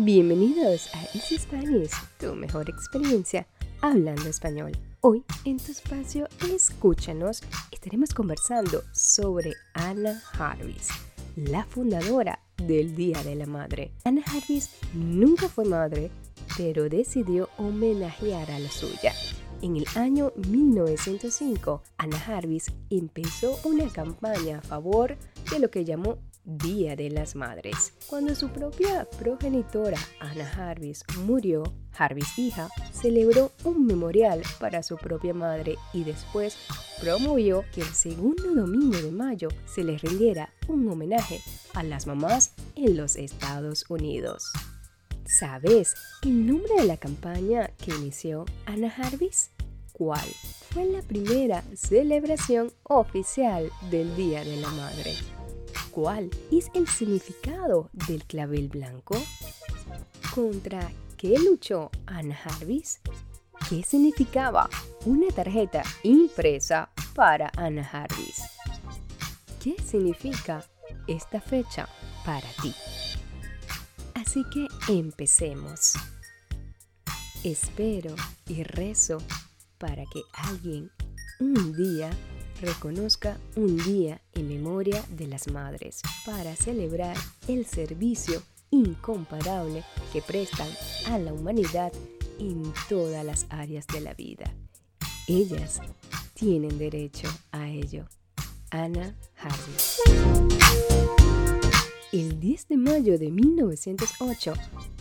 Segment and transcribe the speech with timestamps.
[0.00, 3.48] Bienvenidos a Easy Spanish, tu mejor experiencia
[3.80, 4.70] hablando español.
[5.00, 7.42] Hoy en tu espacio Escúchanos
[7.72, 10.86] estaremos conversando sobre Anna Harvis,
[11.34, 13.90] la fundadora del Día de la Madre.
[14.04, 16.12] Anna Harvis nunca fue madre,
[16.56, 19.12] pero decidió homenajear a la suya.
[19.62, 25.16] En el año 1905, Anna Harvis empezó una campaña a favor
[25.50, 26.18] de lo que llamó
[26.48, 27.92] Día de las Madres.
[28.06, 31.62] Cuando su propia progenitora, Anna Jarvis, murió,
[31.92, 36.56] Jarvis hija celebró un memorial para su propia madre y después
[37.02, 41.42] promovió que el segundo domingo de mayo se le rindiera un homenaje
[41.74, 44.50] a las mamás en los Estados Unidos.
[45.26, 49.50] ¿Sabes el nombre de la campaña que inició Anna Jarvis?
[49.92, 50.26] ¿Cuál
[50.70, 55.12] fue la primera celebración oficial del Día de la Madre?
[56.00, 59.20] ¿Cuál es el significado del clavel blanco?
[60.32, 63.00] ¿Contra qué luchó Anna Jarvis?
[63.68, 64.70] ¿Qué significaba
[65.06, 68.44] una tarjeta impresa para Anna Jarvis?
[69.60, 70.64] ¿Qué significa
[71.08, 71.88] esta fecha
[72.24, 72.72] para ti?
[74.14, 75.94] Así que empecemos.
[77.42, 78.14] Espero
[78.46, 79.18] y rezo
[79.78, 80.92] para que alguien
[81.40, 82.08] un día
[82.60, 90.68] reconozca un día en memoria de las madres para celebrar el servicio incomparable que prestan
[91.06, 91.92] a la humanidad
[92.38, 94.52] en todas las áreas de la vida.
[95.26, 95.80] Ellas
[96.34, 98.06] tienen derecho a ello.
[98.70, 99.98] Ana Harris.
[102.12, 104.54] El 10 de mayo de 1908,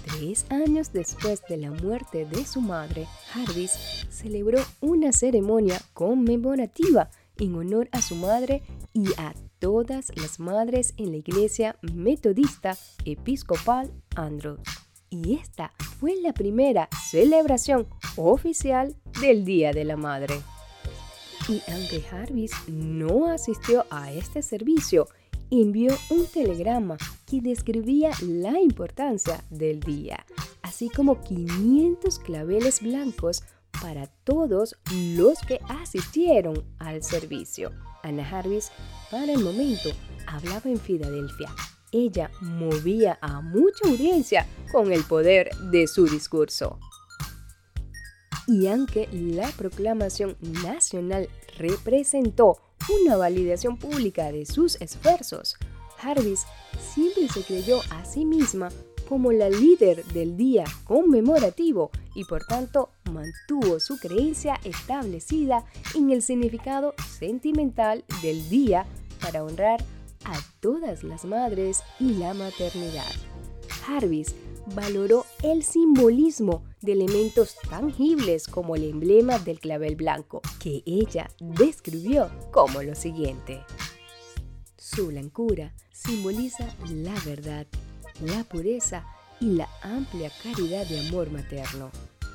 [0.05, 7.55] tres años después de la muerte de su madre, Jarvis celebró una ceremonia conmemorativa en
[7.55, 14.61] honor a su madre y a todas las madres en la iglesia metodista episcopal Andrews.
[15.09, 20.35] Y esta fue la primera celebración oficial del Día de la Madre.
[21.47, 25.07] Y aunque Jarvis no asistió a este servicio,
[25.49, 30.25] envió un telegrama que describía la importancia del día,
[30.61, 33.43] así como 500 claveles blancos
[33.81, 37.71] para todos los que asistieron al servicio.
[38.03, 38.71] Ana Jarvis,
[39.11, 39.89] para el momento,
[40.25, 41.49] hablaba en Filadelfia.
[41.91, 46.79] Ella movía a mucha audiencia con el poder de su discurso.
[48.47, 52.59] Y aunque la proclamación nacional representó
[53.03, 55.57] una validación pública de sus esfuerzos,
[55.97, 56.45] Jarvis
[56.93, 58.69] siempre se creyó a sí misma
[59.07, 66.21] como la líder del día conmemorativo y por tanto mantuvo su creencia establecida en el
[66.21, 68.85] significado sentimental del día
[69.21, 69.83] para honrar
[70.25, 73.11] a todas las madres y la maternidad.
[73.85, 74.35] Jarvis
[74.75, 82.29] valoró el simbolismo de elementos tangibles como el emblema del clavel blanco, que ella describió
[82.51, 83.63] como lo siguiente.
[84.77, 87.67] Su blancura simboliza la verdad
[88.21, 89.05] la pureza
[89.39, 91.91] y la amplia caridad de amor materno,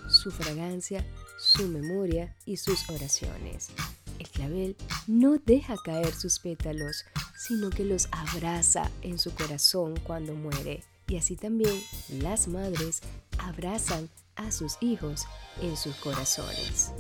[0.08, 1.04] su fragancia,
[1.38, 3.70] su memoria y sus oraciones.
[4.18, 4.76] El clavel
[5.06, 7.04] no deja caer sus pétalos,
[7.36, 10.84] sino que los abraza en su corazón cuando muere.
[11.08, 11.74] Y así también
[12.08, 13.00] las madres
[13.38, 15.24] abrazan a sus hijos
[15.60, 16.92] en sus corazones.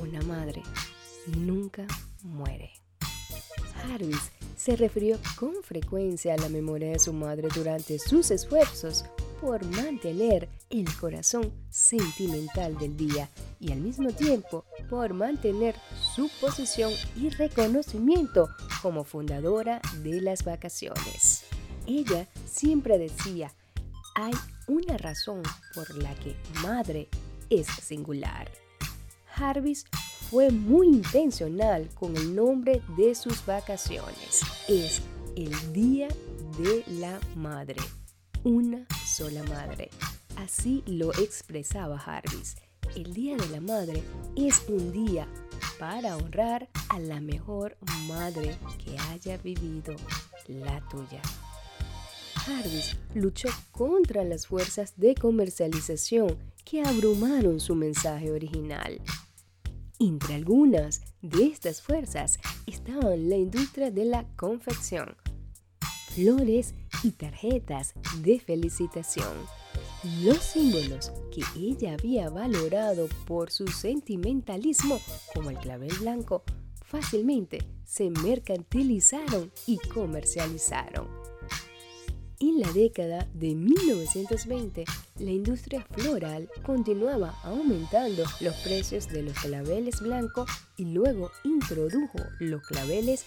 [0.00, 0.62] Una madre
[1.26, 1.86] nunca
[2.22, 2.70] muere.
[3.74, 9.04] Jarvis se refirió con frecuencia a la memoria de su madre durante sus esfuerzos
[9.40, 15.74] por mantener el corazón sentimental del día y al mismo tiempo por mantener
[16.14, 18.48] su posición y reconocimiento
[18.82, 21.44] como fundadora de las vacaciones.
[21.86, 23.52] Ella siempre decía,
[24.14, 24.32] hay
[24.68, 25.42] una razón
[25.74, 27.08] por la que madre
[27.50, 28.50] es singular.
[29.26, 29.86] Jarvis
[30.32, 34.40] fue muy intencional con el nombre de sus vacaciones.
[34.66, 35.02] Es
[35.36, 36.08] el Día
[36.56, 37.76] de la Madre.
[38.42, 39.90] Una sola madre.
[40.36, 42.56] Así lo expresaba Jarvis.
[42.96, 44.02] El Día de la Madre
[44.34, 45.28] es un día
[45.78, 47.76] para honrar a la mejor
[48.08, 49.94] madre que haya vivido,
[50.48, 51.20] la tuya.
[52.36, 58.98] Jarvis luchó contra las fuerzas de comercialización que abrumaron su mensaje original.
[60.02, 65.14] Entre algunas de estas fuerzas estaban la industria de la confección,
[66.08, 69.32] flores y tarjetas de felicitación.
[70.24, 75.00] Los símbolos que ella había valorado por su sentimentalismo,
[75.32, 76.42] como el clavel blanco,
[76.84, 81.21] fácilmente se mercantilizaron y comercializaron.
[82.42, 84.84] En la década de 1920,
[85.20, 92.66] la industria floral continuaba aumentando los precios de los claveles blancos y luego introdujo los
[92.66, 93.26] claveles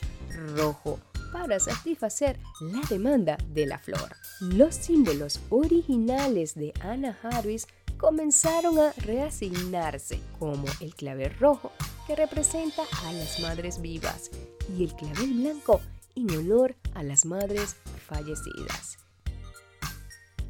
[0.57, 0.99] rojo
[1.31, 4.17] para satisfacer la demanda de la flor.
[4.41, 11.71] Los símbolos originales de Anna Harris comenzaron a reasignarse, como el clavel rojo,
[12.05, 14.29] que representa a las madres vivas,
[14.77, 15.79] y el clavel blanco
[16.15, 17.77] en honor a las madres
[18.07, 19.04] fallecidas.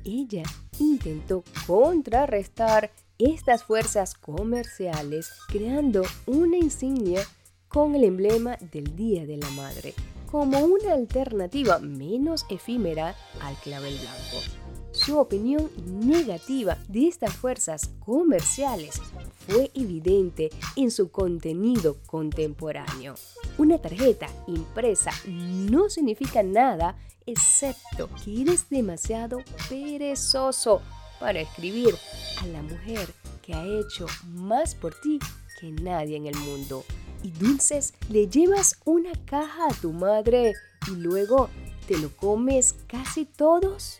[0.05, 0.43] Ella
[0.79, 7.21] intentó contrarrestar estas fuerzas comerciales creando una insignia
[7.67, 9.95] con el emblema del Día de la Madre,
[10.29, 14.64] como una alternativa menos efímera al clavel blanco.
[14.95, 19.01] Su opinión negativa de estas fuerzas comerciales
[19.45, 23.15] fue evidente en su contenido contemporáneo.
[23.57, 30.81] Una tarjeta impresa no significa nada excepto que eres demasiado perezoso
[31.19, 31.93] para escribir
[32.41, 35.19] a la mujer que ha hecho más por ti
[35.59, 36.85] que nadie en el mundo.
[37.21, 40.53] Y dulces, le llevas una caja a tu madre
[40.87, 41.49] y luego
[41.85, 43.99] te lo comes casi todos.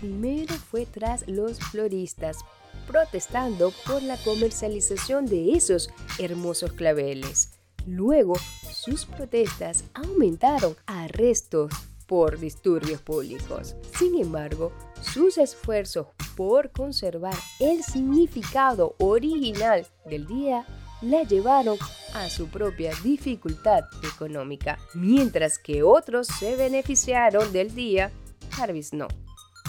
[0.00, 2.38] Primero fue tras los floristas,
[2.88, 7.50] protestando por la comercialización de esos hermosos claveles.
[7.86, 8.34] Luego,
[8.72, 11.72] sus protestas aumentaron a arrestos
[12.06, 13.76] por disturbios públicos.
[13.96, 20.66] Sin embargo, sus esfuerzos por conservar el significado original del día
[21.00, 21.78] la llevaron
[22.14, 28.10] a su propia dificultad económica, mientras que otros se beneficiaron del día
[28.52, 29.08] Jarvis no.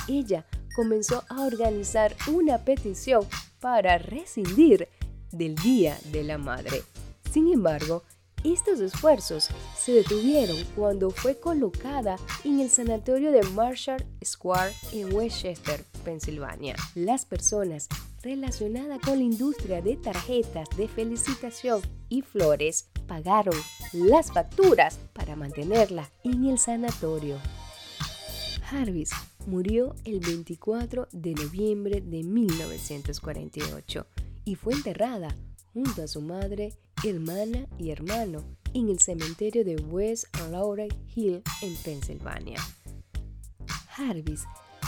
[0.07, 0.45] Ella
[0.75, 3.25] comenzó a organizar una petición
[3.59, 4.89] para rescindir
[5.31, 6.83] del Día de la Madre.
[7.31, 8.03] Sin embargo,
[8.43, 15.85] estos esfuerzos se detuvieron cuando fue colocada en el sanatorio de Marshall Square en Westchester,
[16.03, 16.75] Pensilvania.
[16.93, 17.87] Las personas
[18.21, 23.55] relacionadas con la industria de tarjetas de felicitación y flores pagaron
[23.93, 27.37] las facturas para mantenerla en el sanatorio.
[28.73, 29.11] Jarvis
[29.45, 34.07] murió el 24 de noviembre de 1948
[34.45, 35.37] y fue enterrada
[35.73, 36.73] junto a su madre,
[37.03, 38.43] hermana y hermano
[38.73, 42.59] en el cementerio de West Laurel Hill en Pensilvania.
[43.89, 44.43] Jarvis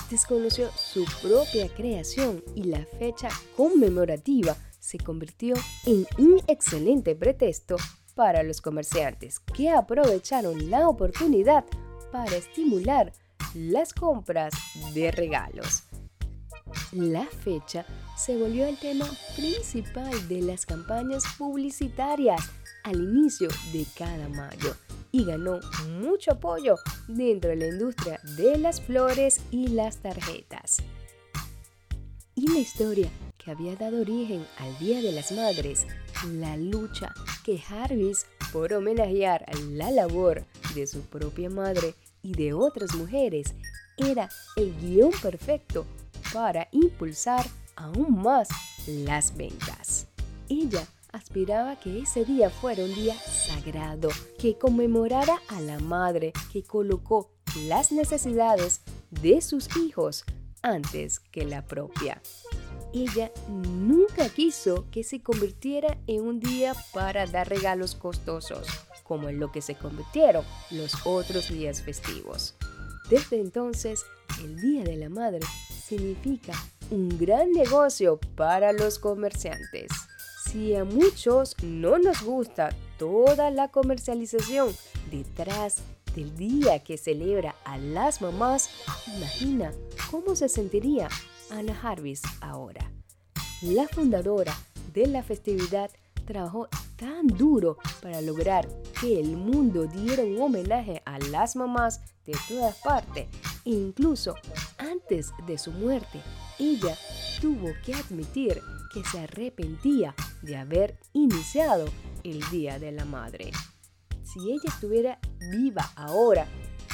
[0.10, 5.54] desconoció su propia creación y la fecha conmemorativa se convirtió
[5.86, 7.76] en un excelente pretexto
[8.16, 11.66] para los comerciantes que aprovecharon la oportunidad
[12.12, 13.14] para estimular
[13.56, 14.54] las compras
[14.94, 15.84] de regalos.
[16.92, 17.86] La fecha
[18.18, 19.06] se volvió el tema
[19.36, 22.42] principal de las campañas publicitarias
[22.84, 24.75] al inicio de cada mayo
[25.12, 25.60] y ganó
[26.02, 26.75] mucho apoyo
[27.07, 30.84] dentro de la industria de las flores y las tarjetas.
[32.36, 35.88] Y la historia que había dado origen al Día de las Madres,
[36.34, 37.13] la lucha
[37.46, 40.44] que Jarvis por homenajear la labor
[40.74, 43.54] de su propia madre y de otras mujeres
[43.98, 45.86] era el guion perfecto
[46.33, 47.45] para impulsar
[47.75, 48.50] aún más
[48.88, 50.07] las ventas.
[50.50, 56.63] Ella aspiraba que ese día fuera un día sagrado, que conmemorara a la madre que
[56.63, 57.31] colocó
[57.68, 58.81] las necesidades
[59.12, 60.25] de sus hijos
[60.63, 62.22] antes que la propia.
[62.91, 68.67] Ella nunca quiso que se convirtiera en un día para dar regalos costosos
[69.06, 72.56] como en lo que se convirtieron los otros días festivos.
[73.10, 74.04] Desde entonces,
[74.44, 76.54] el Día de la Madre significa
[76.90, 79.92] un gran negocio para los comerciantes.
[80.50, 84.76] Si a muchos no nos gusta toda la comercialización
[85.12, 85.78] detrás
[86.16, 88.70] del día que celebra a las mamás,
[89.16, 89.72] imagina
[90.10, 91.10] cómo se sentiría
[91.52, 92.90] Anna Jarvis ahora.
[93.62, 94.56] La fundadora
[94.94, 95.92] de la festividad
[96.26, 98.68] trabajó tan duro para lograr
[99.14, 103.28] el mundo diera un homenaje a las mamás de todas partes.
[103.64, 104.36] Incluso
[104.78, 106.22] antes de su muerte,
[106.60, 106.98] ella
[107.42, 108.62] tuvo que admitir
[108.94, 111.86] que se arrepentía de haber iniciado
[112.24, 113.52] el Día de la Madre.
[114.24, 115.20] Si ella estuviera
[115.52, 116.48] viva ahora,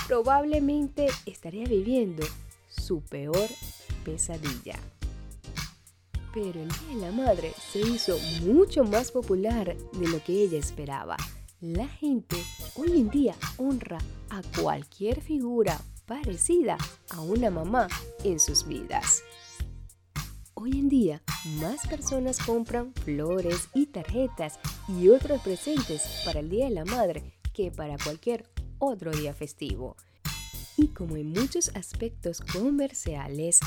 [0.07, 2.25] probablemente estaría viviendo
[2.67, 3.47] su peor
[4.03, 4.77] pesadilla.
[6.33, 10.57] Pero el Día de la Madre se hizo mucho más popular de lo que ella
[10.57, 11.17] esperaba.
[11.61, 12.37] La gente
[12.75, 13.99] hoy en día honra
[14.31, 16.75] a cualquier figura parecida
[17.11, 17.87] a una mamá
[18.23, 19.21] en sus vidas.
[20.55, 21.21] Hoy en día,
[21.59, 27.31] más personas compran flores y tarjetas y otros presentes para el Día de la Madre
[27.53, 28.49] que para cualquier
[28.79, 29.97] otro día festivo.
[30.77, 33.59] Y como en muchos aspectos comerciales,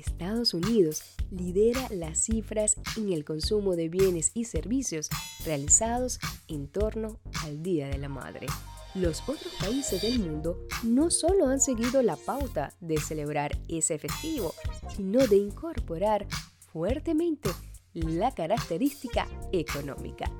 [0.00, 5.08] Estados Unidos lidera las cifras en el consumo de bienes y servicios
[5.44, 8.46] realizados en torno al Día de la Madre.
[8.94, 14.54] Los otros países del mundo no solo han seguido la pauta de celebrar ese festivo,
[14.96, 16.26] sino de incorporar
[16.72, 17.50] fuertemente
[17.92, 20.30] la característica económica.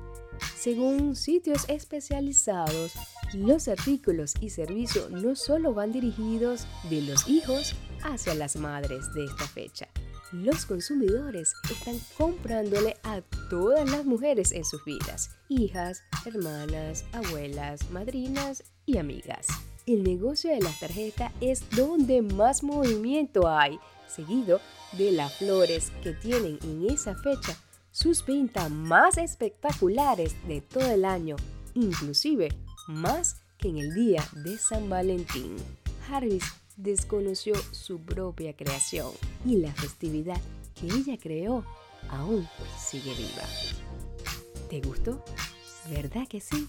[0.57, 2.93] Según sitios especializados,
[3.33, 9.25] los artículos y servicios no solo van dirigidos de los hijos hacia las madres de
[9.25, 9.87] esta fecha.
[10.31, 18.63] Los consumidores están comprándole a todas las mujeres en sus vidas, hijas, hermanas, abuelas, madrinas
[18.85, 19.47] y amigas.
[19.85, 23.77] El negocio de la tarjeta es donde más movimiento hay,
[24.07, 24.61] seguido
[24.93, 27.57] de las flores que tienen en esa fecha
[27.91, 31.35] sus ventas más espectaculares de todo el año,
[31.73, 32.49] inclusive
[32.87, 35.57] más que en el día de San Valentín.
[36.07, 36.43] Jarvis
[36.81, 39.11] desconoció su propia creación
[39.45, 40.39] y la festividad
[40.73, 41.63] que ella creó
[42.09, 42.47] aún
[42.77, 43.43] sigue viva.
[44.69, 45.23] ¿Te gustó?
[45.89, 46.67] ¿Verdad que sí?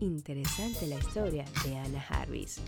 [0.00, 2.60] Interesante la historia de Anna Jarvis.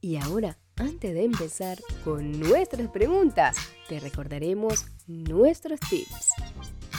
[0.00, 3.56] Y ahora, antes de empezar con nuestras preguntas,
[3.88, 6.30] te recordaremos nuestros tips.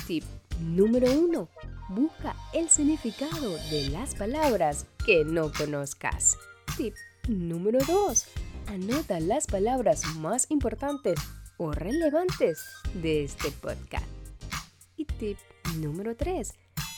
[0.07, 0.23] Tip
[0.61, 1.49] número 1.
[1.89, 6.37] Busca el significado de las palabras que no conozcas.
[6.77, 6.95] Tip
[7.27, 8.25] número 2.
[8.67, 11.19] Anota las palabras más importantes
[11.57, 14.05] o relevantes de este podcast.
[14.97, 15.37] Y tip
[15.77, 16.53] número 3.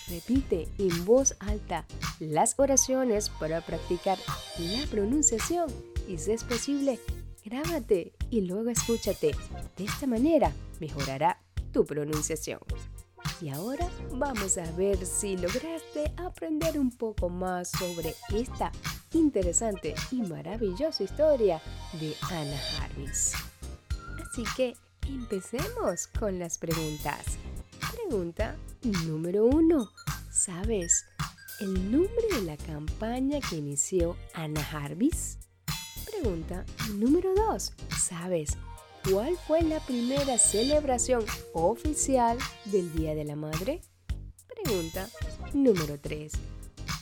[0.08, 1.86] Repite en voz alta
[2.20, 4.18] las oraciones para practicar
[4.60, 5.68] la pronunciación
[6.08, 7.00] y si es posible,
[7.44, 9.36] grábate y luego escúchate.
[9.78, 11.42] De esta manera mejorará
[11.74, 12.60] tu pronunciación.
[13.42, 18.72] Y ahora vamos a ver si lograste aprender un poco más sobre esta
[19.18, 21.62] interesante y maravillosa historia
[21.94, 23.34] de Anna Harris.
[24.22, 24.76] Así que
[25.08, 27.38] empecemos con las preguntas.
[27.96, 28.56] Pregunta
[29.06, 29.90] número uno.
[30.32, 31.06] ¿Sabes
[31.60, 35.38] el nombre de la campaña que inició Anna Jarvis?
[36.06, 36.66] Pregunta
[36.98, 37.74] número 2.
[37.98, 38.58] ¿Sabes
[39.12, 43.82] ¿Cuál fue la primera celebración oficial del Día de la Madre?
[44.48, 45.08] Pregunta
[45.54, 46.32] número 3.